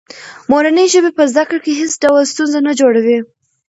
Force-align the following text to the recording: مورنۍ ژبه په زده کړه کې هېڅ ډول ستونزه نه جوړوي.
مورنۍ 0.51 0.85
ژبه 0.93 1.11
په 1.17 1.23
زده 1.31 1.43
کړه 1.49 1.59
کې 1.65 1.77
هېڅ 1.81 1.91
ډول 2.03 2.23
ستونزه 2.31 2.59
نه 2.67 2.73
جوړوي. 2.79 3.17